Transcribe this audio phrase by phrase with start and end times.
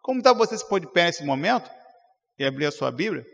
[0.00, 1.70] Como está você se pôr de pé nesse momento
[2.38, 3.24] e abrir a sua Bíblia?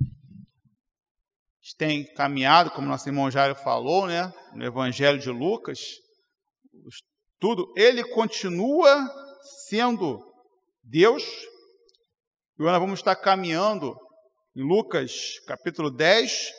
[0.00, 5.78] A gente tem caminhado, como nosso irmão Jairo falou, né, no Evangelho de Lucas,
[7.38, 9.08] tudo, ele continua
[9.68, 10.20] sendo
[10.82, 11.22] Deus.
[12.58, 13.94] E nós vamos estar caminhando
[14.56, 16.50] em Lucas capítulo 10,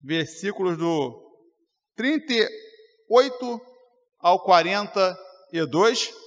[0.00, 1.20] versículos do
[1.96, 3.60] 38
[4.20, 6.21] ao 42.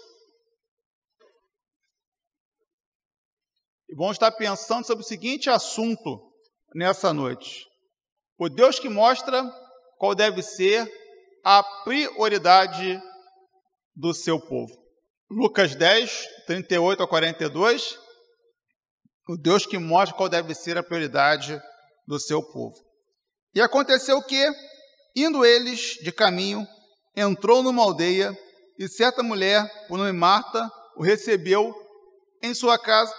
[3.95, 6.19] Vamos estar pensando sobre o seguinte assunto
[6.75, 7.65] nessa noite:
[8.37, 9.43] o Deus que mostra
[9.97, 10.91] qual deve ser
[11.43, 13.01] a prioridade
[13.95, 14.73] do seu povo.
[15.29, 17.97] Lucas 10, 38 a 42.
[19.27, 21.59] O Deus que mostra qual deve ser a prioridade
[22.05, 22.75] do seu povo.
[23.55, 24.45] E aconteceu que,
[25.15, 26.67] indo eles de caminho,
[27.15, 28.37] entrou numa aldeia
[28.77, 31.73] e certa mulher, por nome Marta, o recebeu
[32.43, 33.15] em sua casa.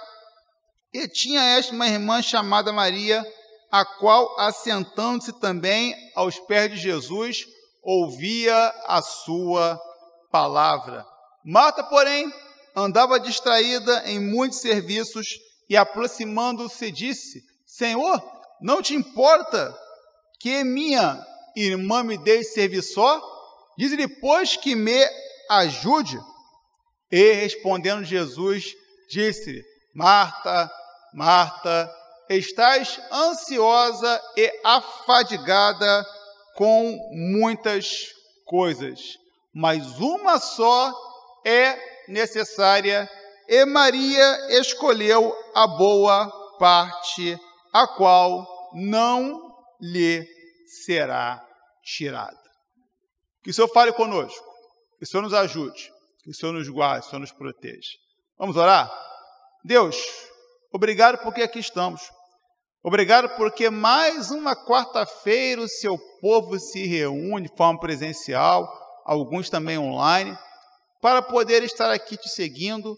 [0.96, 3.23] E tinha esta uma irmã chamada Maria,
[3.70, 7.45] a qual, assentando-se também aos pés de Jesus,
[7.82, 9.79] ouvia a sua
[10.32, 11.04] palavra.
[11.45, 12.32] Marta, porém,
[12.74, 18.18] andava distraída em muitos serviços e, aproximando-se, disse: Senhor,
[18.63, 19.79] não te importa
[20.40, 21.23] que minha
[21.54, 23.20] irmã me deixe servir só?
[23.76, 25.07] Diz-lhe, pois, que me
[25.51, 26.18] ajude.
[27.13, 28.73] E respondendo Jesus,
[29.10, 29.63] disse-lhe:
[29.95, 30.70] Marta,
[31.16, 31.90] Marta,
[32.28, 36.04] estás ansiosa e afadigada
[36.54, 38.12] com muitas
[38.45, 39.16] coisas,
[39.50, 40.92] mas uma só
[41.42, 41.74] é
[42.06, 43.10] necessária,
[43.48, 47.40] e Maria escolheu a boa parte,
[47.73, 49.40] a qual não
[49.80, 50.23] lhe
[50.84, 51.42] será
[51.82, 52.38] tirada.
[53.42, 54.45] Que o Senhor fale conosco,
[54.98, 55.90] que o Senhor nos ajude,
[56.23, 57.92] que o Senhor nos guarde, que o Senhor nos proteja.
[58.36, 58.92] Vamos orar?
[59.64, 59.96] Deus,
[60.77, 62.02] obrigado porque aqui estamos.
[62.85, 68.70] Obrigado porque mais uma quarta-feira o seu povo se reúne de forma presencial,
[69.04, 70.36] alguns também online,
[71.00, 72.97] para poder estar aqui te seguindo,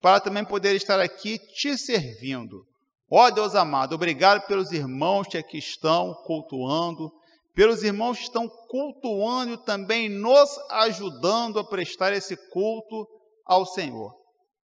[0.00, 2.64] para também poder estar aqui te servindo.
[3.10, 7.12] Ó Deus amado, obrigado pelos irmãos que aqui estão cultuando,
[7.54, 13.06] pelos irmãos que estão cultuando e também nos ajudando a prestar esse culto
[13.44, 14.14] ao Senhor.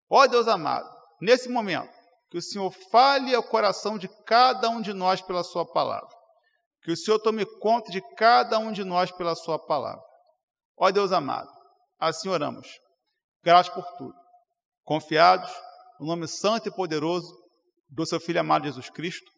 [0.09, 0.89] Ó Deus amado,
[1.21, 2.00] nesse momento,
[2.31, 6.09] que o Senhor fale ao coração de cada um de nós pela Sua palavra.
[6.83, 10.03] Que o Senhor tome conta de cada um de nós pela Sua palavra.
[10.79, 11.51] Ó Deus amado,
[11.99, 12.69] assim oramos.
[13.43, 14.15] Graças por tudo.
[14.85, 15.51] Confiados
[15.99, 17.31] no nome santo e poderoso
[17.89, 19.31] do Seu Filho amado Jesus Cristo,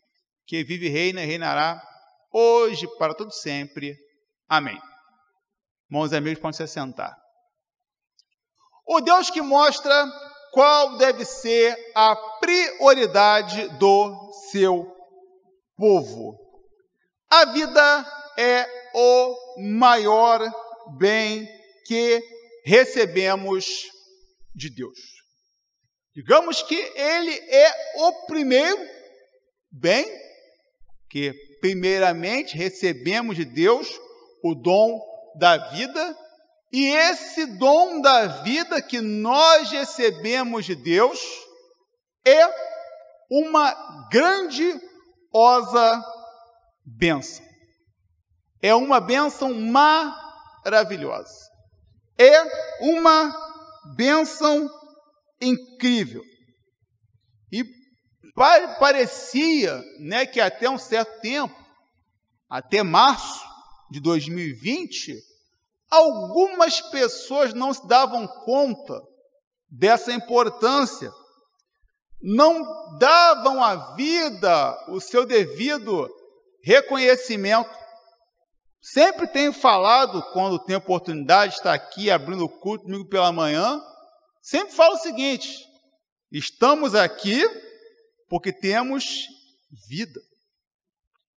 [0.46, 1.82] que vive reina e reinará
[2.30, 3.96] hoje para todo sempre.
[4.48, 4.78] Amém.
[5.90, 7.16] Irmãos e amigos, podem se assentar.
[8.86, 10.06] O Deus que mostra
[10.52, 14.86] qual deve ser a prioridade do seu
[15.76, 16.38] povo.
[17.30, 18.06] A vida
[18.38, 19.36] é o
[19.78, 20.40] maior
[20.98, 21.48] bem
[21.86, 22.22] que
[22.66, 23.64] recebemos
[24.54, 24.98] de Deus.
[26.14, 28.78] Digamos que ele é o primeiro
[29.70, 30.04] bem
[31.08, 31.32] que,
[31.62, 33.88] primeiramente, recebemos de Deus
[34.44, 35.00] o dom
[35.38, 36.21] da vida
[36.72, 41.20] e esse dom da vida que nós recebemos de Deus
[42.26, 42.48] é
[43.30, 44.82] uma grandiosa
[46.82, 47.44] bênção.
[48.62, 51.50] É uma bênção maravilhosa.
[52.16, 52.42] É
[52.80, 53.34] uma
[53.94, 54.70] bênção
[55.42, 56.22] incrível.
[57.52, 57.64] E
[58.78, 61.54] parecia né, que até um certo tempo,
[62.48, 63.44] até março
[63.90, 65.31] de 2020,
[65.92, 68.98] Algumas pessoas não se davam conta
[69.68, 71.12] dessa importância,
[72.18, 76.08] não davam à vida o seu devido
[76.64, 77.70] reconhecimento.
[78.80, 83.78] Sempre tenho falado, quando tenho oportunidade de estar aqui abrindo o culto comigo pela manhã,
[84.40, 85.58] sempre falo o seguinte:
[86.32, 87.44] estamos aqui
[88.30, 89.26] porque temos
[89.90, 90.22] vida.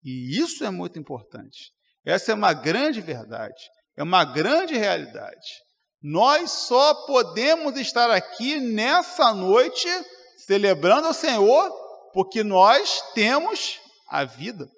[0.02, 1.74] E isso é muito importante.
[2.06, 3.76] Essa é uma grande verdade.
[3.96, 5.64] É uma grande realidade.
[6.02, 9.88] Nós só podemos estar aqui nessa noite
[10.46, 11.70] celebrando o Senhor
[12.12, 14.68] porque nós temos a vida.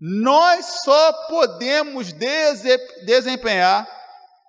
[0.00, 2.12] Nós só podemos
[3.04, 3.86] desempenhar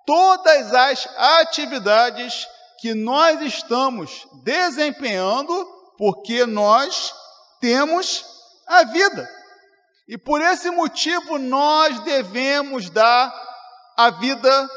[0.06, 2.46] todas as atividades
[2.80, 5.52] que nós estamos desempenhando
[5.98, 7.12] porque nós
[7.60, 8.24] temos
[8.66, 9.28] a vida.
[10.08, 13.49] E por esse motivo nós devemos dar
[14.00, 14.70] a vida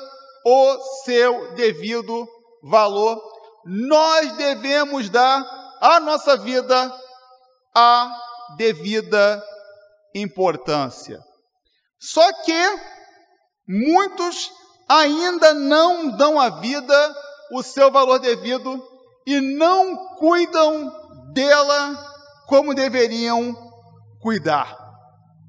[0.46, 2.28] o seu devido
[2.62, 3.22] valor.
[3.66, 5.42] nós devemos dar
[5.80, 6.94] à nossa vida
[7.74, 8.14] a
[8.58, 9.42] devida
[10.14, 11.22] importância.
[11.98, 12.80] Só que
[13.66, 14.52] muitos
[14.90, 17.16] ainda não dão à vida
[17.54, 18.86] o seu valor devido
[19.26, 20.92] e não cuidam
[21.32, 21.96] dela
[22.48, 23.56] como deveriam
[24.20, 24.78] cuidar.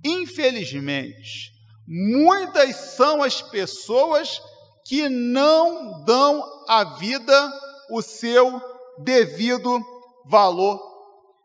[0.05, 1.54] Infelizmente,
[1.87, 4.41] muitas são as pessoas
[4.85, 7.53] que não dão à vida
[7.91, 8.61] o seu
[9.03, 9.81] devido
[10.27, 10.81] valor.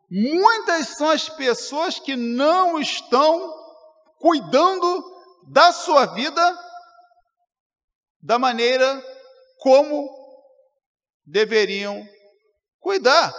[0.09, 3.53] Muitas são as pessoas que não estão
[4.19, 5.03] cuidando
[5.51, 6.57] da sua vida
[8.21, 9.01] da maneira
[9.59, 10.09] como
[11.25, 12.05] deveriam
[12.79, 13.33] cuidar.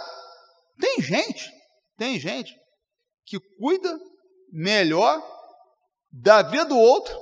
[0.79, 1.51] Tem gente,
[1.97, 2.55] tem gente
[3.25, 3.99] que cuida
[4.51, 5.21] melhor
[6.11, 7.17] da vida do outro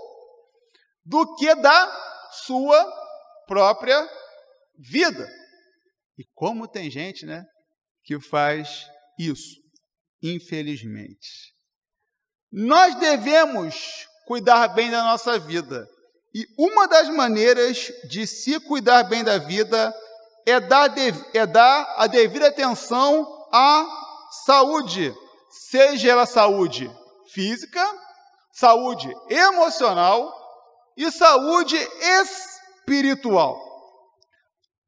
[1.06, 2.86] do que da sua
[3.48, 4.08] própria
[4.78, 5.28] vida.
[6.18, 7.44] E como tem gente, né,
[8.04, 8.86] que faz
[9.18, 9.56] isso,
[10.22, 11.54] infelizmente.
[12.52, 15.88] Nós devemos cuidar bem da nossa vida.
[16.34, 19.94] E uma das maneiras de se cuidar bem da vida
[20.46, 20.94] é dar,
[21.34, 23.86] é dar a devida atenção à
[24.46, 25.14] saúde,
[25.50, 26.90] seja ela saúde
[27.34, 27.82] física,
[28.60, 30.36] saúde emocional
[30.98, 31.78] e saúde
[32.22, 33.58] espiritual.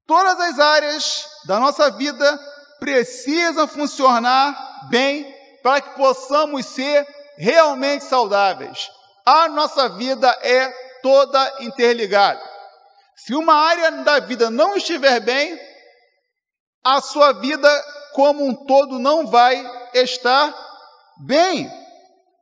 [0.05, 2.37] Todas as áreas da nossa vida
[2.81, 5.23] precisam funcionar bem
[5.63, 7.07] para que possamos ser
[7.37, 8.89] realmente saudáveis.
[9.25, 10.69] A nossa vida é
[11.01, 12.41] toda interligada.
[13.15, 15.57] Se uma área da vida não estiver bem,
[16.83, 17.69] a sua vida
[18.13, 19.63] como um todo não vai
[19.93, 20.53] estar
[21.25, 21.80] bem.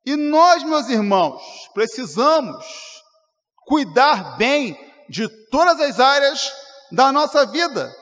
[0.06, 1.42] E nós, meus irmãos,
[1.74, 2.66] precisamos
[3.66, 4.78] cuidar bem
[5.10, 6.54] de todas as áreas
[6.92, 7.94] da nossa vida.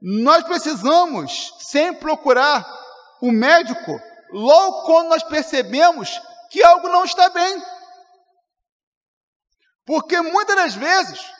[0.00, 2.66] Nós precisamos sempre procurar
[3.20, 4.00] o médico
[4.30, 6.20] logo quando nós percebemos
[6.50, 7.62] que algo não está bem.
[9.86, 11.36] Porque muitas das vezes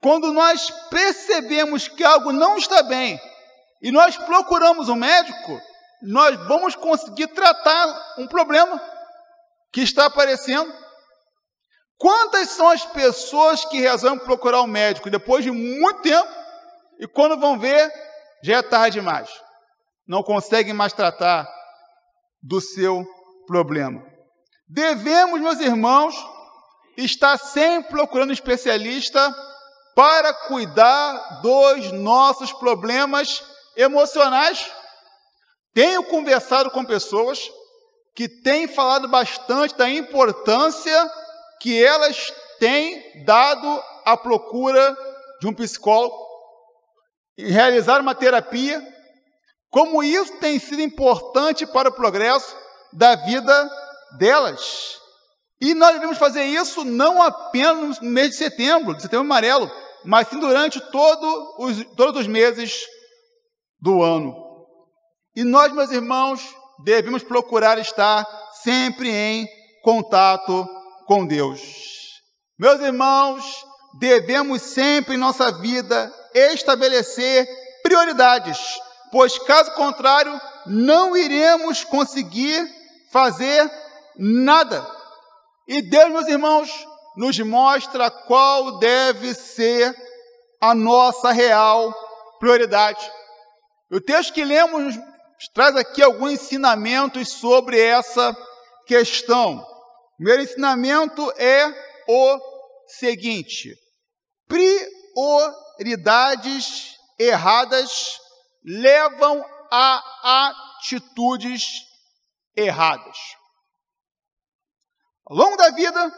[0.00, 3.20] quando nós percebemos que algo não está bem
[3.82, 5.60] e nós procuramos um médico,
[6.02, 8.80] nós vamos conseguir tratar um problema
[9.72, 10.72] que está aparecendo.
[11.98, 16.46] Quantas são as pessoas que resolvem procurar um médico depois de muito tempo
[16.98, 17.92] e quando vão ver,
[18.42, 19.28] já é tarde demais.
[20.06, 21.46] Não conseguem mais tratar
[22.42, 23.04] do seu
[23.46, 24.02] problema.
[24.68, 26.14] Devemos, meus irmãos,
[26.96, 29.34] estar sempre procurando um especialista
[29.94, 33.42] para cuidar dos nossos problemas
[33.76, 34.70] emocionais.
[35.74, 37.50] Tenho conversado com pessoas
[38.16, 41.12] que têm falado bastante da importância
[41.60, 44.96] que elas têm dado à procura
[45.38, 46.16] de um psicólogo,
[47.36, 48.82] e realizar uma terapia,
[49.68, 52.56] como isso tem sido importante para o progresso
[52.90, 53.70] da vida
[54.16, 54.98] delas.
[55.60, 59.70] E nós devemos fazer isso não apenas no mês de setembro, de setembro amarelo,
[60.02, 62.86] mas sim durante todo os, todos os meses
[63.78, 64.34] do ano.
[65.34, 66.40] E nós, meus irmãos,
[66.84, 68.26] devemos procurar estar
[68.62, 69.48] sempre em
[69.82, 70.68] contato
[71.06, 71.60] com Deus.
[72.58, 73.44] Meus irmãos,
[73.98, 77.46] devemos sempre em nossa vida estabelecer
[77.82, 78.58] prioridades,
[79.12, 82.66] pois caso contrário, não iremos conseguir
[83.12, 83.70] fazer
[84.18, 84.86] nada.
[85.68, 86.68] E Deus, meus irmãos,
[87.16, 89.94] nos mostra qual deve ser
[90.60, 91.94] a nossa real
[92.38, 93.10] prioridade.
[93.90, 94.98] O texto que lemos
[95.52, 98.36] traz aqui alguns ensinamentos sobre essa
[98.86, 99.58] questão.
[99.58, 101.66] O primeiro ensinamento é
[102.08, 102.40] o
[102.86, 103.74] seguinte:
[104.48, 108.18] prioridades erradas
[108.64, 111.84] levam a atitudes
[112.56, 113.18] erradas.
[115.26, 116.12] Ao longo da vida,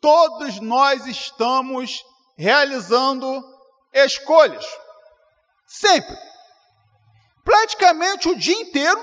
[0.00, 2.04] todos nós estamos
[2.36, 3.42] realizando
[3.92, 4.64] escolhas.
[5.66, 6.16] Sempre.
[7.48, 9.02] Praticamente o dia inteiro,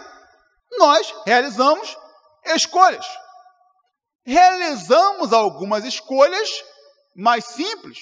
[0.78, 1.98] nós realizamos
[2.46, 3.04] escolhas.
[4.24, 6.48] Realizamos algumas escolhas
[7.16, 7.98] mais simples,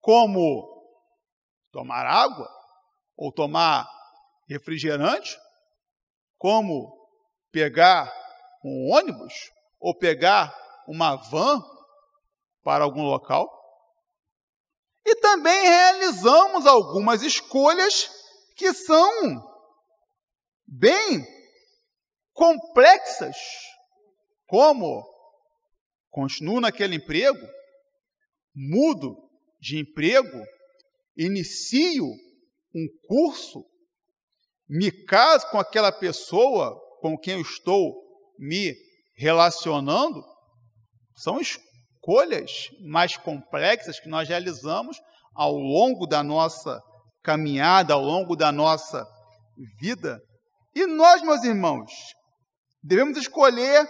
[0.00, 0.84] como
[1.70, 2.48] tomar água
[3.16, 3.88] ou tomar
[4.48, 5.38] refrigerante,
[6.36, 6.92] como
[7.52, 8.12] pegar
[8.64, 9.32] um ônibus
[9.78, 10.52] ou pegar
[10.88, 11.62] uma van
[12.64, 13.48] para algum local.
[15.06, 18.10] E também realizamos algumas escolhas
[18.56, 19.51] que são
[20.72, 21.26] bem
[22.32, 23.36] complexas,
[24.46, 25.04] como
[26.10, 27.46] continuo naquele emprego,
[28.54, 29.14] mudo
[29.60, 30.42] de emprego,
[31.16, 32.06] inicio
[32.74, 33.64] um curso,
[34.66, 37.92] me caso com aquela pessoa com quem eu estou
[38.38, 38.74] me
[39.14, 40.24] relacionando,
[41.16, 44.96] são escolhas mais complexas que nós realizamos
[45.34, 46.80] ao longo da nossa
[47.22, 49.06] caminhada, ao longo da nossa
[49.78, 50.18] vida.
[50.74, 51.90] E nós, meus irmãos,
[52.82, 53.86] devemos escolher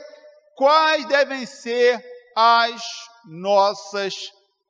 [0.57, 2.05] quais devem ser
[2.37, 2.83] as
[3.25, 4.15] nossas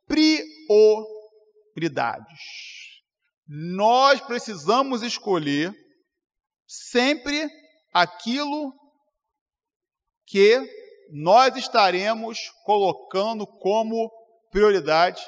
[0.06, 0.92] prioridades.
[3.48, 5.74] Nós precisamos escolher
[6.66, 7.48] sempre
[7.92, 8.72] aquilo
[10.26, 10.60] que
[11.10, 14.10] nós estaremos colocando como
[14.50, 15.22] prioridade,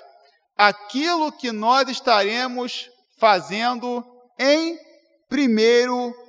[0.56, 2.88] aquilo que nós estaremos
[3.18, 4.04] fazendo
[4.38, 4.78] em
[5.28, 6.23] primeiro lugar.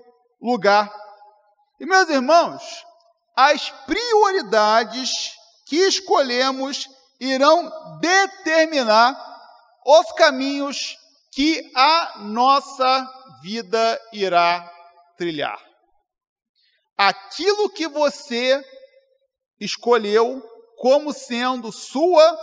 [1.80, 2.62] E meus irmãos,
[3.36, 5.10] as prioridades
[5.66, 6.88] que escolhemos
[7.20, 9.16] irão determinar
[9.86, 10.98] os caminhos
[11.32, 13.08] que a nossa
[13.42, 14.72] vida irá
[15.18, 15.62] trilhar.
[16.98, 18.64] Aquilo que você
[19.60, 20.42] escolheu
[20.78, 22.38] como sendo sua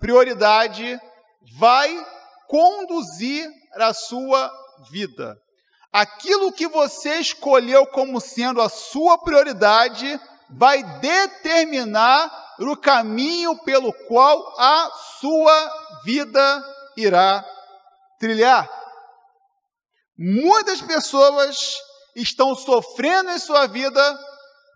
[0.00, 0.98] prioridade
[1.58, 1.94] vai
[2.48, 4.50] conduzir a sua
[4.90, 5.36] vida.
[5.98, 14.54] Aquilo que você escolheu como sendo a sua prioridade vai determinar o caminho pelo qual
[14.60, 16.64] a sua vida
[16.96, 17.44] irá
[18.20, 18.70] trilhar.
[20.16, 21.58] Muitas pessoas
[22.14, 24.00] estão sofrendo em sua vida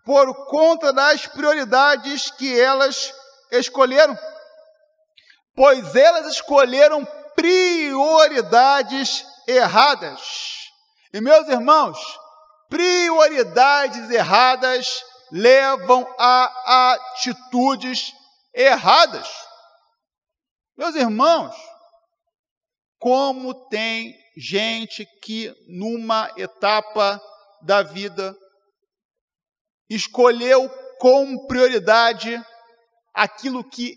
[0.03, 3.13] por conta das prioridades que elas
[3.49, 4.17] escolheram,
[5.55, 10.62] pois elas escolheram prioridades erradas.
[11.13, 11.99] E meus irmãos,
[12.69, 14.87] prioridades erradas
[15.31, 18.11] levam a atitudes
[18.51, 19.29] erradas.
[20.75, 21.55] Meus irmãos,
[22.97, 27.21] como tem gente que numa etapa
[27.61, 28.35] da vida
[29.87, 30.67] escolheu
[30.99, 32.43] com prioridade
[33.13, 33.93] aquilo que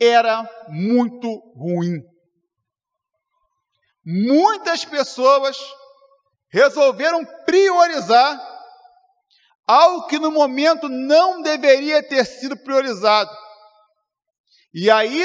[0.00, 2.00] era muito ruim.
[4.04, 5.56] Muitas pessoas
[6.52, 8.38] resolveram priorizar
[9.66, 13.30] algo que no momento não deveria ter sido priorizado.
[14.74, 15.24] E aí,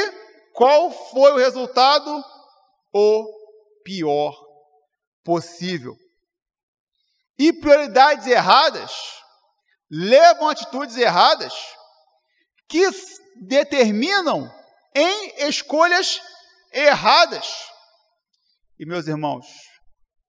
[0.53, 2.23] qual foi o resultado?
[2.93, 3.25] O
[3.83, 4.33] pior
[5.23, 5.95] possível.
[7.37, 8.91] E prioridades erradas
[9.91, 11.53] levam atitudes erradas
[12.67, 12.89] que
[13.35, 14.51] determinam
[14.95, 16.21] em escolhas
[16.71, 17.47] erradas.
[18.79, 19.45] E meus irmãos,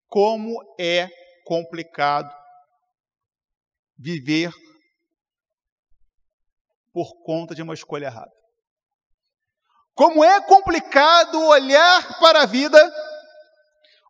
[0.09, 1.09] como é
[1.45, 2.35] complicado
[3.97, 4.50] viver
[6.93, 8.33] por conta de uma escolha errada.
[9.95, 12.79] Como é complicado olhar para a vida,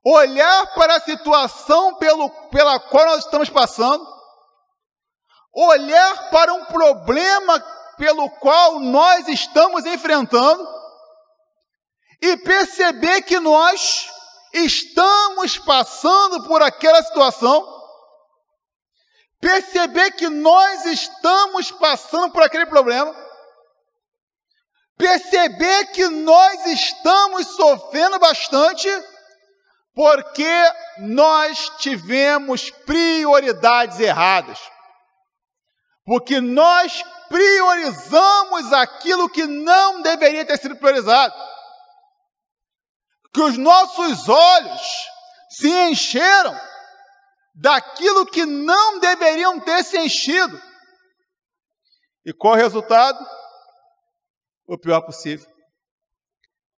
[0.05, 4.07] olhar para a situação pelo, pela qual nós estamos passando,
[5.53, 7.59] olhar para um problema
[7.97, 10.67] pelo qual nós estamos enfrentando
[12.23, 14.08] e perceber que nós
[14.53, 17.79] estamos passando por aquela situação
[19.41, 23.15] perceber que nós estamos passando por aquele problema,
[24.97, 28.89] perceber que nós estamos sofrendo bastante,
[29.95, 30.51] porque
[30.99, 34.59] nós tivemos prioridades erradas.
[36.05, 41.35] Porque nós priorizamos aquilo que não deveria ter sido priorizado.
[43.39, 44.83] Que os nossos olhos
[45.49, 46.61] se encheram
[47.55, 50.61] daquilo que não deveriam ter se enchido.
[52.27, 53.25] E qual é o resultado?
[54.67, 55.47] O pior possível.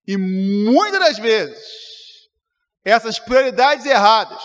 [0.07, 1.67] E muitas das vezes,
[2.85, 4.45] essas prioridades erradas,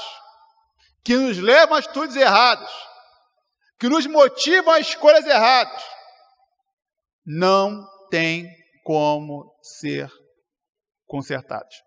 [1.03, 2.71] que nos levam a atitudes erradas,
[3.77, 5.83] que nos motivam a escolhas erradas,
[7.25, 8.47] não tem
[8.85, 10.09] como ser
[11.05, 11.84] consertados.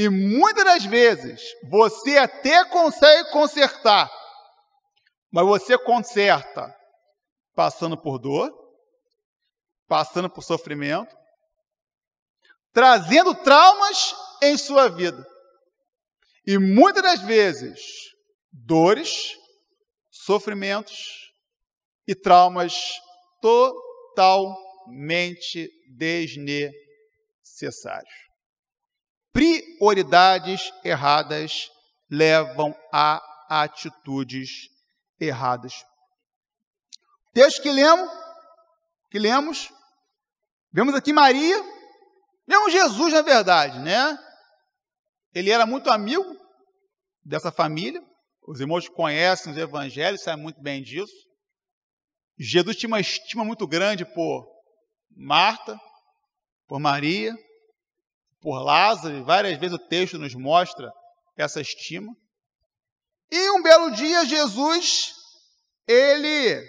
[0.00, 4.10] E muitas das vezes você até consegue consertar,
[5.30, 6.74] mas você conserta
[7.54, 8.50] passando por dor,
[9.86, 11.14] passando por sofrimento,
[12.72, 15.22] trazendo traumas em sua vida.
[16.46, 17.78] E muitas das vezes,
[18.50, 19.36] dores,
[20.10, 21.30] sofrimentos
[22.08, 22.72] e traumas
[23.42, 24.48] totalmente
[25.94, 28.29] desnecessários
[29.32, 31.70] prioridades erradas
[32.10, 34.68] levam a atitudes
[35.18, 35.84] erradas.
[37.32, 38.10] Texto que lemos,
[39.10, 39.72] que lemos,
[40.72, 41.62] vemos aqui Maria,
[42.46, 44.18] vemos Jesus na verdade, né?
[45.34, 46.36] ele era muito amigo
[47.24, 48.02] dessa família.
[48.46, 51.14] Os irmãos conhecem os evangelhos, sabem muito bem disso.
[52.38, 54.48] Jesus tinha uma estima muito grande por
[55.10, 55.78] Marta,
[56.66, 57.34] por Maria,
[58.40, 60.90] por Lázaro, e várias vezes o texto nos mostra
[61.36, 62.14] essa estima.
[63.30, 65.14] E um belo dia Jesus,
[65.86, 66.60] ele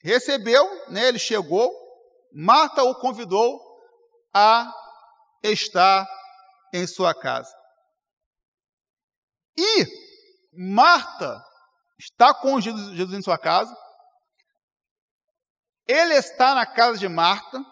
[0.00, 1.70] recebeu, né, ele chegou,
[2.32, 3.60] Marta o convidou
[4.32, 4.70] a
[5.42, 6.06] estar
[6.72, 7.54] em sua casa.
[9.56, 9.86] E
[10.52, 11.42] Marta
[11.98, 13.74] está com Jesus, Jesus em sua casa,
[15.86, 17.64] ele está na casa de Marta,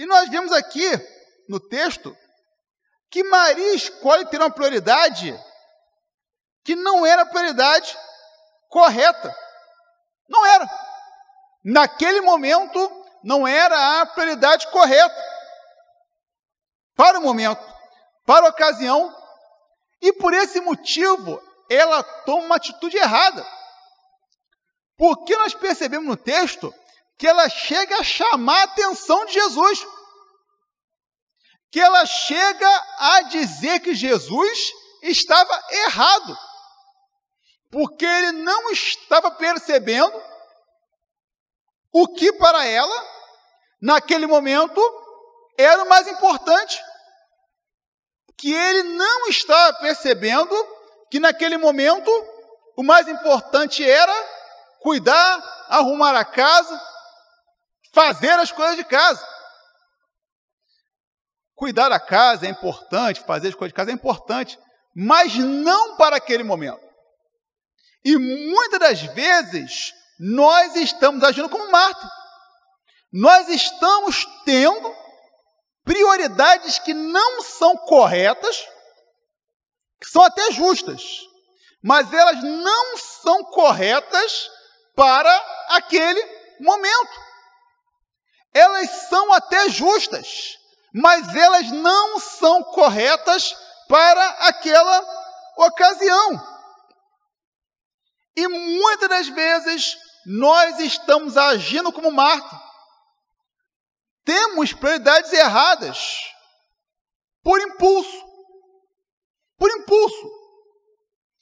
[0.00, 0.88] e nós vemos aqui
[1.46, 2.16] no texto
[3.10, 5.38] que Maria escolhe ter uma prioridade
[6.64, 7.94] que não era a prioridade
[8.70, 9.36] correta.
[10.26, 10.66] Não era.
[11.62, 12.78] Naquele momento,
[13.22, 15.22] não era a prioridade correta.
[16.96, 17.62] Para o momento,
[18.24, 19.14] para a ocasião,
[20.00, 21.38] e por esse motivo,
[21.68, 23.46] ela toma uma atitude errada.
[24.96, 26.72] Porque nós percebemos no texto
[27.20, 29.86] que ela chega a chamar a atenção de Jesus.
[31.70, 34.72] Que ela chega a dizer que Jesus
[35.02, 36.38] estava errado.
[37.70, 40.18] Porque ele não estava percebendo
[41.92, 43.06] o que para ela,
[43.82, 44.80] naquele momento,
[45.58, 46.82] era o mais importante.
[48.38, 50.56] Que ele não estava percebendo
[51.10, 52.10] que naquele momento
[52.78, 54.14] o mais importante era
[54.80, 56.89] cuidar, arrumar a casa,
[57.92, 59.26] fazer as coisas de casa.
[61.54, 64.58] Cuidar da casa é importante, fazer as coisas de casa é importante,
[64.94, 66.80] mas não para aquele momento.
[68.04, 72.08] E muitas das vezes nós estamos agindo como Marta.
[73.12, 74.94] Nós estamos tendo
[75.84, 78.64] prioridades que não são corretas,
[80.00, 81.02] que são até justas,
[81.82, 84.50] mas elas não são corretas
[84.94, 85.34] para
[85.70, 86.22] aquele
[86.60, 87.29] momento.
[88.52, 90.58] Elas são até justas,
[90.92, 93.54] mas elas não são corretas
[93.88, 95.04] para aquela
[95.56, 96.50] ocasião.
[98.36, 102.60] E muitas das vezes nós estamos agindo como Marta.
[104.24, 105.98] Temos prioridades erradas
[107.42, 108.30] por impulso.
[109.56, 110.30] Por impulso.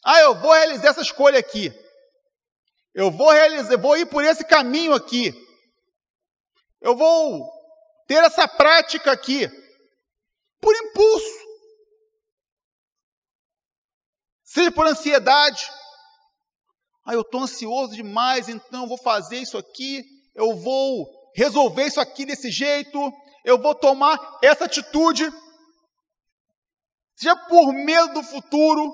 [0.05, 1.73] Ah, eu vou realizar essa escolha aqui.
[2.95, 5.35] Eu vou realizar, vou ir por esse caminho aqui.
[6.81, 7.49] Eu vou
[8.07, 9.49] ter essa prática aqui.
[10.61, 11.49] Por impulso.
[14.45, 15.71] Seja por ansiedade,
[17.05, 22.01] ah, eu estou ansioso demais, então eu vou fazer isso aqui, eu vou resolver isso
[22.01, 22.99] aqui desse jeito,
[23.45, 25.31] eu vou tomar essa atitude.
[27.15, 28.93] Seja por medo do futuro.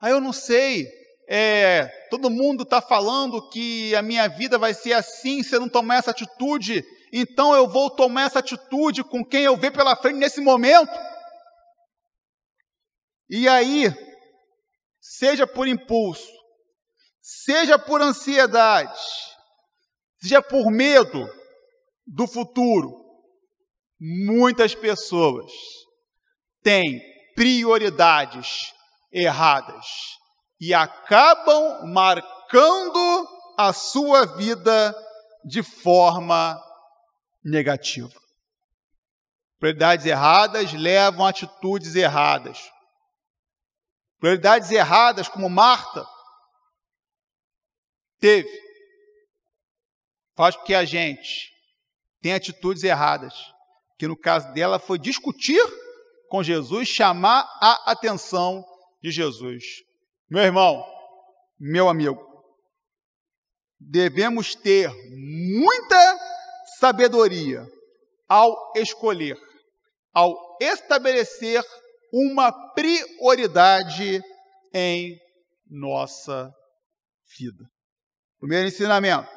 [0.00, 0.84] Ah, eu não sei,
[1.26, 5.68] é, todo mundo está falando que a minha vida vai ser assim se eu não
[5.68, 10.18] tomar essa atitude, então eu vou tomar essa atitude com quem eu ver pela frente
[10.18, 10.92] nesse momento.
[13.28, 13.92] E aí,
[15.00, 16.30] seja por impulso,
[17.22, 19.00] seja por ansiedade,
[20.20, 21.26] seja por medo
[22.06, 23.02] do futuro,
[23.98, 25.50] muitas pessoas
[26.62, 27.00] têm
[27.34, 28.74] prioridades
[29.10, 29.86] erradas
[30.60, 34.94] e acabam marcando a sua vida
[35.44, 36.60] de forma
[37.42, 38.20] negativa.
[39.58, 42.70] Prioridades erradas levam a atitudes erradas.
[44.18, 46.06] Prioridades erradas, como Marta,
[48.18, 48.48] teve,
[50.34, 51.52] faz com que a gente
[52.20, 53.34] tenha atitudes erradas.
[53.98, 55.62] Que no caso dela foi discutir
[56.28, 58.64] com Jesus, chamar a atenção
[59.02, 59.83] de Jesus.
[60.30, 60.84] Meu irmão,
[61.58, 62.18] meu amigo,
[63.78, 66.18] devemos ter muita
[66.78, 67.66] sabedoria
[68.28, 69.36] ao escolher,
[70.12, 71.62] ao estabelecer
[72.12, 74.22] uma prioridade
[74.72, 75.18] em
[75.68, 76.50] nossa
[77.38, 77.64] vida.
[78.38, 79.28] Primeiro ensinamento: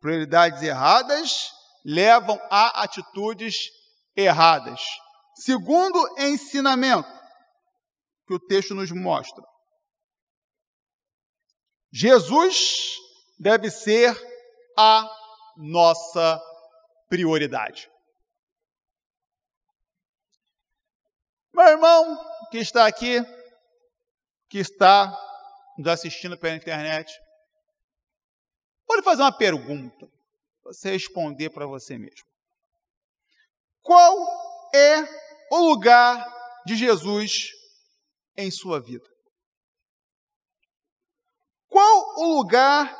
[0.00, 1.50] prioridades erradas
[1.84, 3.68] levam a atitudes
[4.16, 4.80] erradas.
[5.34, 7.08] Segundo ensinamento
[8.26, 9.42] que o texto nos mostra:
[11.92, 12.96] Jesus
[13.38, 14.14] deve ser
[14.76, 15.08] a
[15.56, 16.40] nossa
[17.08, 17.90] prioridade.
[21.52, 22.18] Meu irmão
[22.50, 23.20] que está aqui,
[24.48, 25.16] que está
[25.76, 27.12] nos assistindo pela internet,
[29.00, 30.08] lhe fazer uma pergunta,
[30.62, 32.26] você responder para você mesmo.
[33.82, 35.02] Qual é
[35.50, 37.50] o lugar de Jesus
[38.36, 39.09] em sua vida?
[41.70, 42.94] Qual o lugar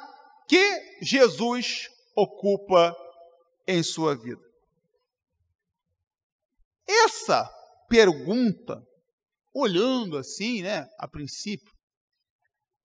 [0.49, 2.97] que Jesus ocupa
[3.67, 4.41] em sua vida?
[6.87, 7.49] Essa
[7.89, 8.81] pergunta,
[9.53, 11.73] olhando assim, né, a princípio,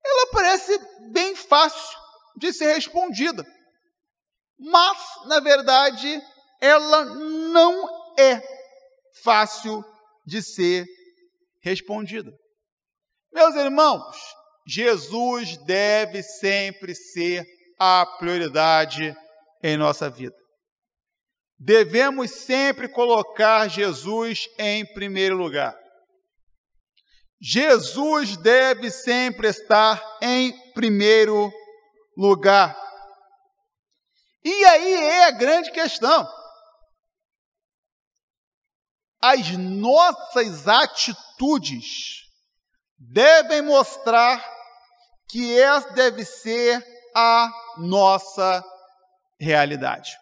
[0.03, 0.77] ela parece
[1.11, 1.99] bem fácil
[2.35, 3.45] de ser respondida.
[4.57, 6.19] Mas, na verdade,
[6.59, 8.41] ela não é
[9.23, 9.83] fácil
[10.25, 10.85] de ser
[11.61, 12.31] respondida.
[13.31, 14.15] Meus irmãos,
[14.65, 17.45] Jesus deve sempre ser
[17.79, 19.15] a prioridade
[19.61, 20.35] em nossa vida.
[21.57, 25.77] Devemos sempre colocar Jesus em primeiro lugar.
[27.39, 31.51] Jesus deve sempre estar em primeiro
[32.17, 32.75] lugar.
[34.43, 36.27] E aí é a grande questão.
[39.21, 42.25] As nossas atitudes
[42.97, 44.54] devem mostrar
[45.27, 46.85] que essa deve ser
[47.15, 48.63] a nossa
[49.39, 50.17] realidade.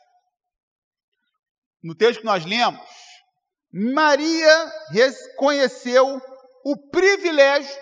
[1.83, 2.81] No texto que nós lemos,
[3.71, 6.21] Maria reconheceu
[6.63, 7.75] o privilégio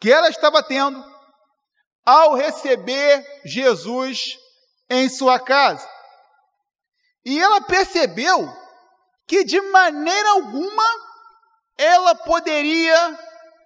[0.00, 1.02] que ela estava tendo
[2.04, 4.36] ao receber Jesus
[4.90, 5.88] em sua casa.
[7.24, 8.48] E ela percebeu
[9.26, 10.84] que de maneira alguma
[11.78, 13.18] ela poderia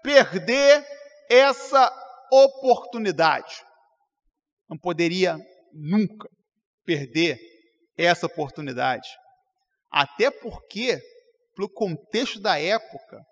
[0.02, 0.86] perder
[1.28, 3.64] essa oportunidade.
[4.68, 5.36] Não poderia
[5.72, 6.28] nunca
[6.84, 7.38] perder
[7.96, 9.08] essa oportunidade.
[9.90, 11.00] Até porque,
[11.54, 13.24] pelo contexto da época,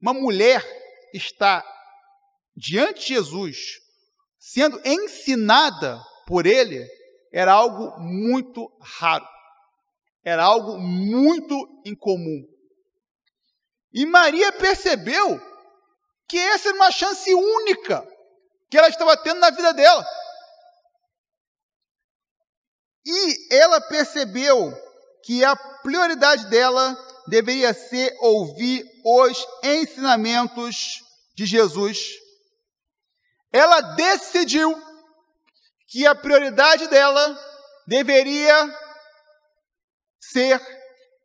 [0.00, 0.62] uma mulher
[1.12, 1.64] está
[2.56, 3.56] diante de Jesus,
[4.38, 6.86] sendo ensinada por ele,
[7.32, 9.26] era algo muito raro.
[10.24, 11.54] Era algo muito
[11.84, 12.42] incomum.
[13.92, 15.40] E Maria percebeu
[16.28, 18.06] que essa era uma chance única
[18.70, 20.06] que ela estava tendo na vida dela.
[23.04, 24.72] E ela percebeu
[25.24, 26.96] que a prioridade dela
[27.28, 31.02] deveria ser ouvir os ensinamentos
[31.34, 32.10] de Jesus.
[33.52, 34.74] Ela decidiu
[35.88, 37.38] que a prioridade dela
[37.86, 38.54] deveria
[40.20, 40.60] ser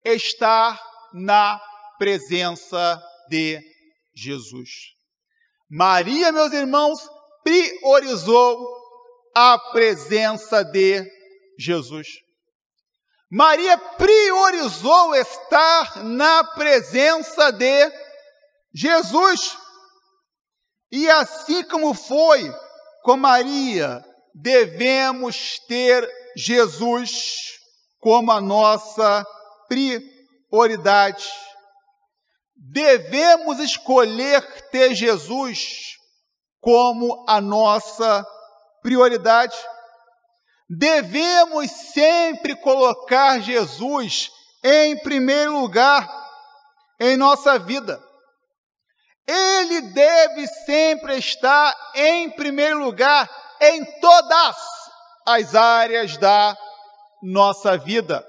[0.06, 0.80] estar
[1.14, 1.60] na
[1.98, 3.60] presença de
[4.16, 4.94] Jesus.
[5.70, 7.00] Maria, meus irmãos,
[7.44, 8.58] priorizou
[9.36, 11.06] a presença de
[11.58, 12.08] Jesus.
[13.32, 17.92] Maria priorizou estar na presença de
[18.74, 19.58] Jesus.
[20.92, 22.54] E assim como foi
[23.04, 24.04] com Maria,
[24.36, 27.60] devemos ter Jesus
[28.00, 29.26] como a nossa
[29.70, 31.26] prioridade.
[32.56, 36.01] Devemos escolher ter Jesus
[36.62, 38.26] como a nossa
[38.82, 39.58] prioridade.
[40.70, 44.32] Devemos sempre colocar Jesus
[44.64, 46.08] em primeiro lugar
[47.00, 48.02] em nossa vida.
[49.28, 54.56] Ele deve sempre estar em primeiro lugar em todas
[55.28, 56.56] as áreas da
[57.22, 58.26] nossa vida.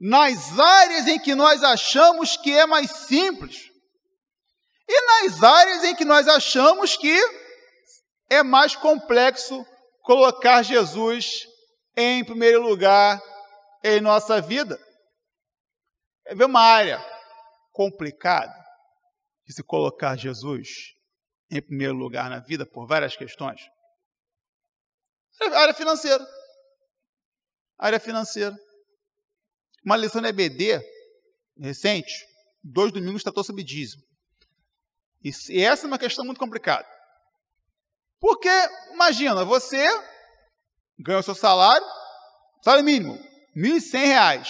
[0.00, 3.70] Nas áreas em que nós achamos que é mais simples,
[4.88, 7.16] e nas áreas em que nós achamos que
[8.30, 9.64] é mais complexo
[10.02, 11.46] colocar Jesus
[11.96, 13.20] em primeiro lugar
[13.82, 14.78] em nossa vida.
[16.26, 16.98] É ver uma área
[17.72, 18.54] complicada
[19.46, 20.94] de se colocar Jesus
[21.50, 23.60] em primeiro lugar na vida por várias questões.
[25.52, 26.24] Área financeira.
[27.78, 28.56] Área financeira.
[29.84, 30.80] Uma lição da EBD
[31.58, 32.12] recente,
[32.62, 34.02] dois domingos tratou sobre dízimo.
[35.24, 36.86] E essa é uma questão muito complicada.
[38.20, 38.50] Porque,
[38.92, 39.82] imagina, você
[40.98, 41.86] ganha o seu salário,
[42.62, 43.14] salário mínimo,
[43.54, 44.46] R$ 1.100,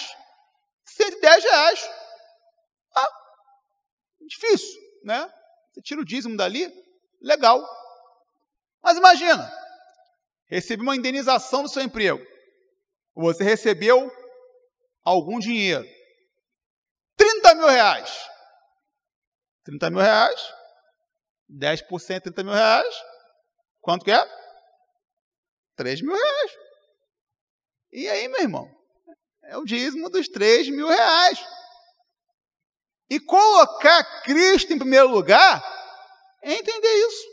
[0.85, 1.89] 110 reais.
[2.93, 3.09] Ah,
[4.27, 5.31] difícil, né?
[5.73, 6.69] Você tira o dízimo dali,
[7.21, 7.61] legal.
[8.83, 9.51] Mas imagina,
[10.47, 12.23] recebeu uma indenização do seu emprego.
[13.15, 14.11] Você recebeu
[15.03, 15.87] algum dinheiro.
[17.15, 18.29] 30 mil reais.
[19.63, 20.53] 30 mil reais.
[21.49, 22.95] 10% 30 mil reais.
[23.81, 24.25] Quanto que é?
[25.75, 26.51] 3 mil reais.
[27.91, 28.69] E aí, meu irmão?
[29.43, 31.39] É o dízimo dos 3 mil reais.
[33.09, 35.63] E colocar Cristo em primeiro lugar
[36.41, 37.27] é entender isso,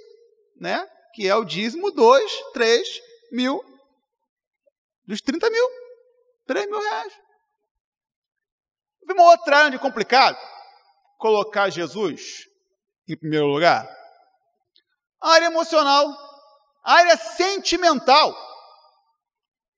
[0.61, 0.87] né?
[1.13, 3.63] que é o dízimo dos 3 mil,
[5.07, 5.69] dos 30 mil,
[6.47, 7.13] 3 mil reais.
[9.05, 10.39] Uma outra área de complicado,
[11.19, 12.47] colocar Jesus
[13.07, 13.87] em primeiro lugar.
[15.23, 16.07] A área emocional,
[16.83, 18.37] a área sentimental.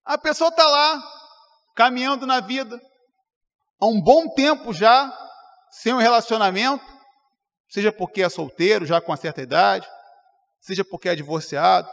[0.04, 1.02] A pessoa está lá,
[1.74, 2.80] caminhando na vida,
[3.80, 5.12] há um bom tempo já,
[5.70, 6.84] sem um relacionamento,
[7.68, 9.88] seja porque é solteiro, já com uma certa idade,
[10.60, 11.90] seja porque é divorciado,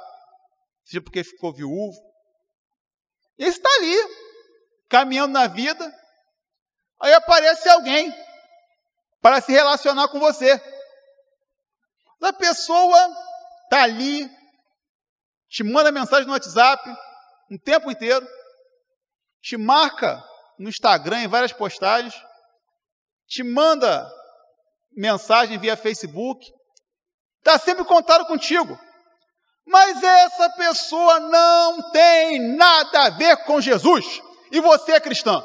[0.86, 1.98] seja porque ficou viúvo.
[3.38, 3.98] E está ali,
[4.88, 5.94] caminhando na vida,
[7.00, 8.14] aí aparece alguém
[9.22, 10.62] para se relacionar com você.
[12.22, 13.31] A pessoa
[13.72, 14.30] está ali,
[15.50, 16.84] te manda mensagem no WhatsApp
[17.50, 18.28] um tempo inteiro,
[19.42, 20.22] te marca
[20.60, 22.14] no Instagram em várias postagens,
[23.28, 24.12] te manda
[24.92, 26.46] mensagem via Facebook,
[27.38, 28.78] está sempre contado contigo.
[29.66, 34.22] Mas essa pessoa não tem nada a ver com Jesus.
[34.52, 35.42] E você é cristã.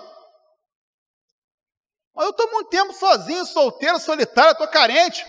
[2.12, 5.24] Mas eu estou muito tempo sozinho, solteiro, solitário, estou carente.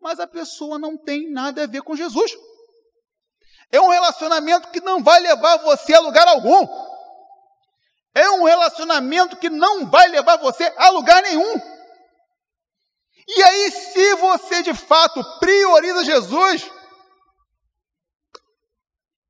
[0.00, 2.32] Mas a pessoa não tem nada a ver com Jesus.
[3.70, 6.66] É um relacionamento que não vai levar você a lugar algum.
[8.14, 11.78] É um relacionamento que não vai levar você a lugar nenhum.
[13.28, 16.68] E aí, se você de fato prioriza Jesus,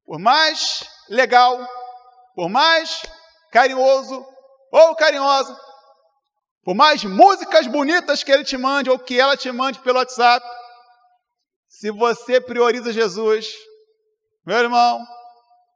[0.05, 1.59] por mais legal,
[2.35, 3.03] por mais
[3.51, 4.25] carinhoso
[4.71, 5.59] ou carinhosa,
[6.69, 10.47] por mais músicas bonitas que ele te mande ou que ela te mande pelo WhatsApp,
[11.67, 13.51] se você prioriza Jesus,
[14.45, 15.03] meu irmão,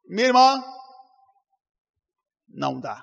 [0.07, 0.63] minha irmã,
[2.47, 3.03] não dá.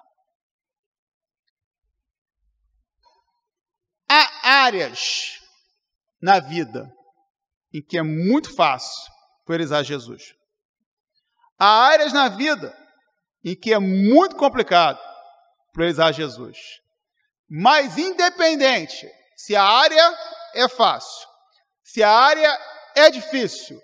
[4.08, 5.40] Há áreas
[6.22, 6.88] na vida
[7.74, 9.12] em que é muito fácil
[9.46, 10.36] priorizar Jesus.
[11.58, 12.72] Há áreas na vida
[13.44, 15.00] em que é muito complicado
[15.74, 16.56] priorizar Jesus.
[17.50, 20.18] Mas, independente se a área
[20.54, 21.28] é fácil,
[21.84, 22.60] se a área
[22.96, 23.80] é difícil,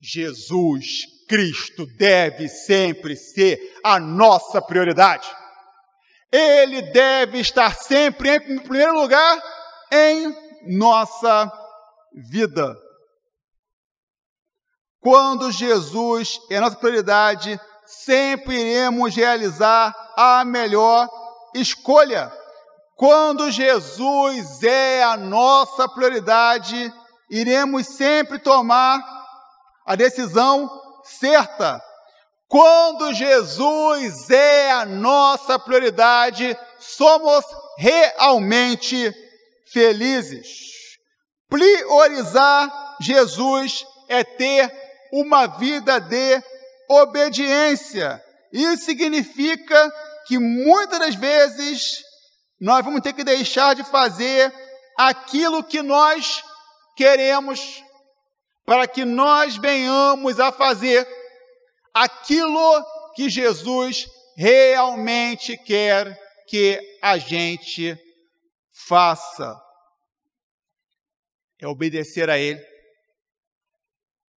[0.00, 5.28] Jesus Cristo deve sempre ser a nossa prioridade.
[6.30, 9.42] Ele deve estar sempre em primeiro lugar
[9.90, 10.34] em
[10.76, 11.50] nossa
[12.30, 12.76] vida.
[15.00, 21.08] Quando Jesus é nossa prioridade, sempre iremos realizar a melhor
[21.54, 22.32] escolha.
[22.96, 26.90] Quando Jesus é a nossa prioridade,
[27.30, 28.98] iremos sempre tomar
[29.84, 30.70] a decisão
[31.04, 31.78] certa.
[32.48, 37.44] Quando Jesus é a nossa prioridade, somos
[37.76, 39.12] realmente
[39.70, 40.96] felizes.
[41.50, 44.72] Priorizar Jesus é ter
[45.12, 46.42] uma vida de
[46.88, 48.24] obediência.
[48.50, 49.92] Isso significa
[50.26, 52.05] que muitas das vezes
[52.60, 54.52] nós vamos ter que deixar de fazer
[54.96, 56.42] aquilo que nós
[56.96, 57.82] queremos
[58.64, 61.06] para que nós venhamos a fazer
[61.94, 67.96] aquilo que Jesus realmente quer que a gente
[68.88, 69.56] faça.
[71.60, 72.60] É obedecer a Ele.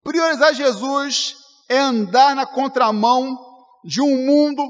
[0.04, 1.36] Priorizar Jesus
[1.68, 3.38] é andar na contramão
[3.84, 4.64] de um mundo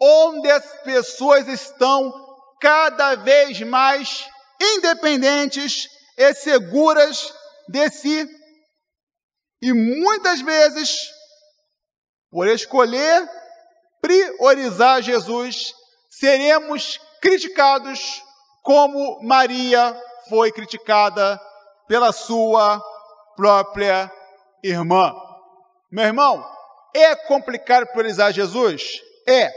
[0.00, 2.23] onde as pessoas estão
[2.64, 4.26] cada vez mais
[4.58, 7.30] independentes e seguras
[7.68, 8.26] de si.
[9.60, 10.96] E muitas vezes,
[12.30, 13.28] por escolher
[14.00, 15.74] priorizar Jesus,
[16.08, 18.22] seremos criticados
[18.62, 19.94] como Maria
[20.30, 21.38] foi criticada
[21.86, 22.82] pela sua
[23.36, 24.10] própria
[24.62, 25.14] irmã.
[25.92, 26.42] Meu irmão,
[26.96, 29.02] é complicado priorizar Jesus?
[29.28, 29.52] É.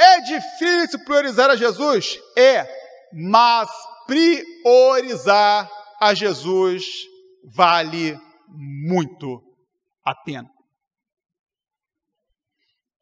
[0.00, 2.18] É difícil priorizar a Jesus?
[2.34, 2.66] É.
[3.12, 3.68] Mas
[4.06, 6.86] priorizar a Jesus
[7.54, 9.42] vale muito
[10.02, 10.48] a pena.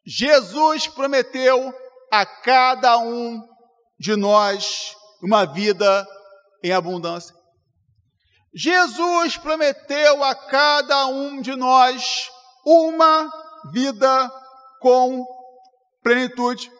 [0.04, 1.72] Jesus prometeu
[2.10, 3.40] a cada um
[3.96, 6.04] de nós uma vida
[6.64, 7.32] em abundância.
[8.52, 12.28] Jesus prometeu a cada um de nós
[12.66, 13.30] uma
[13.70, 14.30] vida
[14.80, 15.24] com
[16.02, 16.72] plenitude.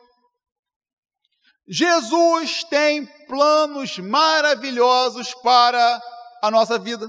[1.70, 6.02] Jesus tem planos maravilhosos para
[6.42, 7.07] a nossa vida.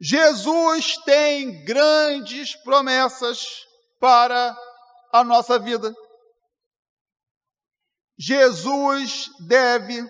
[0.00, 3.46] Jesus tem grandes promessas
[4.00, 4.56] para
[5.12, 5.94] a nossa vida.
[8.18, 10.04] Jesus deve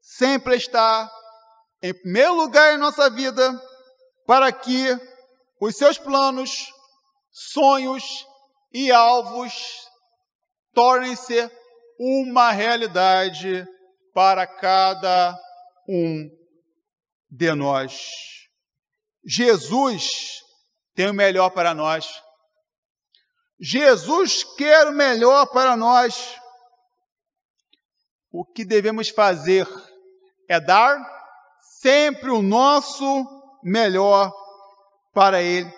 [0.00, 1.08] sempre estar
[1.80, 3.52] em primeiro lugar em nossa vida
[4.26, 4.88] para que
[5.60, 6.66] os seus planos,
[7.30, 8.26] sonhos
[8.72, 9.52] e alvos
[10.74, 11.61] tornem-se
[11.98, 13.66] uma realidade
[14.12, 15.38] para cada
[15.88, 16.28] um
[17.30, 18.10] de nós.
[19.24, 20.42] Jesus
[20.94, 22.06] tem o melhor para nós.
[23.60, 26.36] Jesus quer o melhor para nós.
[28.30, 29.68] O que devemos fazer
[30.48, 30.98] é dar
[31.80, 33.04] sempre o nosso
[33.62, 34.32] melhor
[35.12, 35.72] para Ele.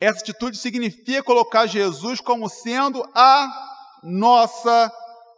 [0.00, 3.75] Essa atitude significa colocar Jesus como sendo a
[4.06, 4.92] nossa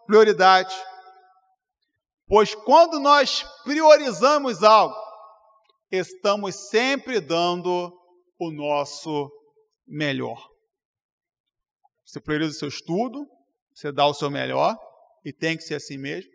[0.07, 0.75] prioridade.
[2.27, 4.95] Pois quando nós priorizamos algo,
[5.91, 7.91] estamos sempre dando
[8.39, 9.31] o nosso
[9.87, 10.47] melhor.
[12.05, 13.27] Você prioriza o seu estudo,
[13.75, 14.77] você dá o seu melhor,
[15.25, 16.31] e tem que ser assim mesmo.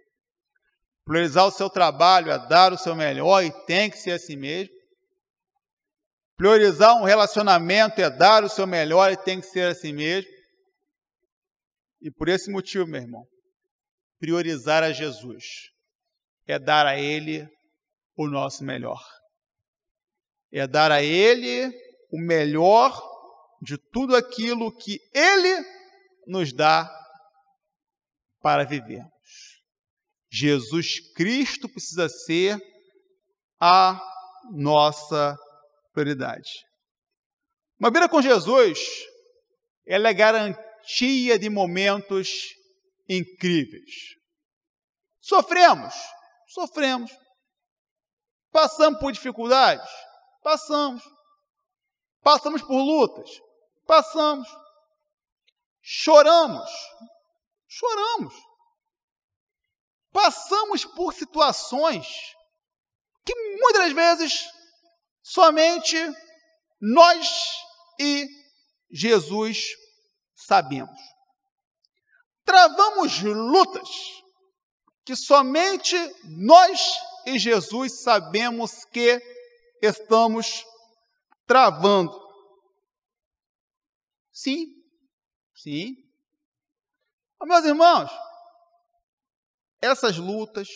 [1.06, 4.74] Priorizar o seu trabalho é dar o seu melhor, e tem que ser assim mesmo.
[6.36, 10.30] Priorizar um relacionamento é dar o seu melhor e tem que ser assim mesmo.
[12.04, 13.26] E por esse motivo, meu irmão,
[14.20, 15.46] priorizar a Jesus
[16.46, 17.48] é dar a Ele
[18.18, 19.02] o nosso melhor.
[20.52, 21.74] É dar a Ele
[22.12, 23.02] o melhor
[23.62, 25.66] de tudo aquilo que Ele
[26.28, 26.92] nos dá
[28.42, 29.10] para vivermos.
[30.30, 32.60] Jesus Cristo precisa ser
[33.62, 33.98] a
[34.52, 35.38] nossa
[35.94, 36.52] prioridade.
[37.80, 38.78] Uma vida com Jesus,
[39.88, 40.14] ela é
[40.84, 42.30] garantia de momentos
[43.08, 44.16] incríveis.
[45.20, 45.94] Sofremos,
[46.48, 47.12] sofremos.
[48.52, 49.90] Passamos por dificuldades,
[50.44, 51.02] passamos.
[52.22, 53.30] Passamos por lutas,
[53.88, 54.48] passamos.
[55.82, 56.70] Choramos,
[57.68, 58.34] choramos.
[60.12, 62.08] Passamos por situações
[63.26, 64.48] que muitas vezes
[65.24, 65.96] Somente
[66.82, 67.30] nós
[67.98, 68.28] e
[68.92, 69.70] Jesus
[70.46, 71.00] sabemos.
[72.46, 73.90] Travamos lutas
[75.06, 76.80] que somente nós
[77.26, 79.22] e Jesus sabemos que
[79.82, 80.66] estamos
[81.46, 82.22] travando.
[84.32, 84.66] Sim,
[85.56, 85.96] sim.
[87.40, 88.12] Mas, meus irmãos,
[89.82, 90.68] essas lutas,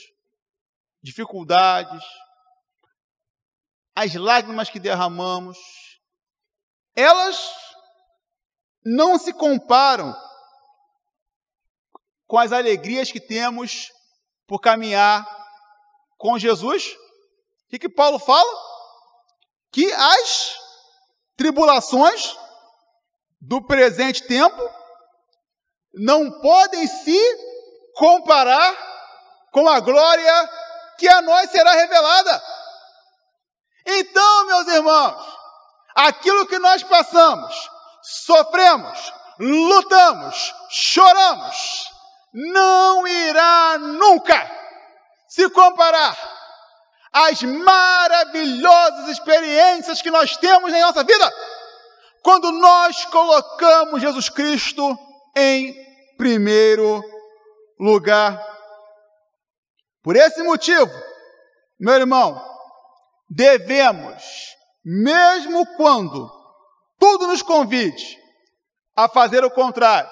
[1.01, 2.03] dificuldades,
[3.95, 5.57] as lágrimas que derramamos,
[6.93, 7.66] elas
[8.95, 10.15] não se comparam
[12.25, 13.91] com as alegrias que temos
[14.47, 15.25] por caminhar
[16.17, 16.93] com Jesus.
[16.93, 18.49] O que, que Paulo fala?
[19.73, 20.55] Que as
[21.35, 22.33] tribulações
[23.41, 24.61] do presente tempo
[25.93, 27.19] não podem se
[27.93, 28.73] comparar
[29.51, 30.49] com a glória
[30.97, 32.43] que a nós será revelada.
[33.85, 35.37] Então, meus irmãos,
[35.93, 37.69] aquilo que nós passamos,
[38.07, 41.85] sofremos, lutamos, choramos,
[42.33, 44.49] não irá nunca
[45.27, 46.17] se comparar
[47.11, 51.33] às maravilhosas experiências que nós temos em nossa vida
[52.23, 54.97] quando nós colocamos Jesus Cristo
[55.35, 55.75] em
[56.17, 57.03] primeiro
[57.77, 58.41] lugar.
[60.01, 60.91] Por esse motivo,
[61.77, 62.41] meu irmão,
[63.29, 64.23] devemos,
[64.83, 66.36] mesmo quando
[66.99, 68.17] tudo nos convide
[68.95, 70.09] a fazer o contrário,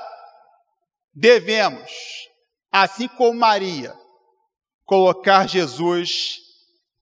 [1.13, 1.91] devemos,
[2.71, 3.93] assim como Maria,
[4.85, 6.37] colocar Jesus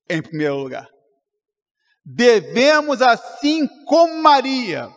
[0.08, 0.88] em primeiro lugar.
[2.04, 4.88] Devemos, assim como Maria,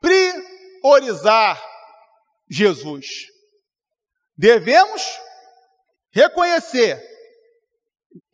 [0.00, 1.62] priorizar
[2.48, 3.06] Jesus.
[4.36, 5.02] Devemos
[6.12, 7.00] reconhecer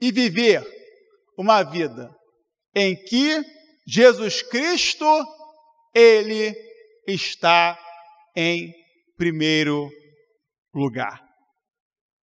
[0.00, 0.66] e viver
[1.36, 2.10] uma vida
[2.74, 3.42] em que
[3.86, 5.06] Jesus Cristo,
[5.94, 6.54] ele
[7.06, 7.78] está
[8.36, 8.72] em
[9.16, 9.90] primeiro
[10.74, 11.20] lugar.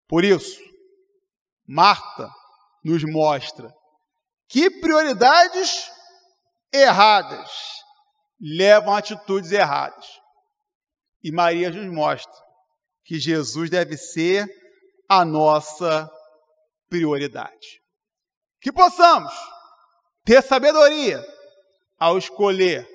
[0.08, 0.62] Por isso,
[1.68, 2.30] Marta
[2.84, 3.74] nos mostra
[4.48, 5.90] que prioridades
[6.72, 7.50] erradas
[8.40, 10.06] levam a atitudes erradas.
[11.24, 12.34] E Maria nos mostra
[13.06, 14.46] que Jesus deve ser
[15.08, 16.10] a nossa
[16.90, 17.82] prioridade.
[18.62, 19.34] Que possamos
[20.26, 21.24] ter sabedoria
[21.98, 22.88] ao escolher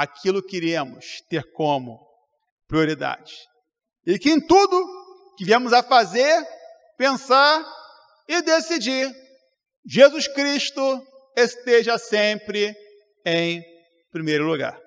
[0.00, 2.00] aquilo que iremos ter como
[2.68, 3.34] prioridade.
[4.06, 4.86] E que em tudo
[5.36, 6.46] que viemos a fazer,
[6.96, 7.64] pensar
[8.28, 9.14] e decidir,
[9.84, 12.74] Jesus Cristo esteja sempre
[13.24, 13.62] em
[14.10, 14.80] primeiro lugar.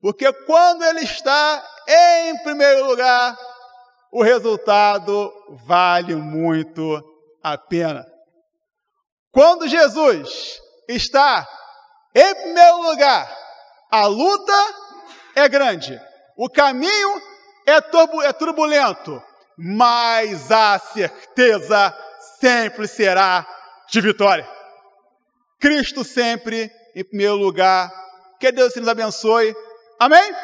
[0.00, 3.36] Porque quando Ele está em primeiro lugar,
[4.12, 5.32] o resultado
[5.66, 7.02] vale muito
[7.42, 8.06] a pena.
[9.30, 11.46] Quando Jesus está
[12.14, 13.39] em primeiro lugar.
[13.90, 14.52] A luta
[15.34, 16.00] é grande,
[16.36, 17.22] o caminho
[17.66, 17.76] é,
[18.26, 19.22] é turbulento,
[19.56, 21.94] mas a certeza
[22.38, 23.46] sempre será
[23.88, 24.48] de vitória.
[25.58, 27.92] Cristo sempre em primeiro lugar.
[28.38, 29.54] Que Deus nos abençoe.
[29.98, 30.34] Amém?